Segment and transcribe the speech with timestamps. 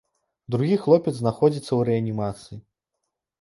[0.53, 2.57] Другі хлопец знаходзіцца ў рэанімацыі.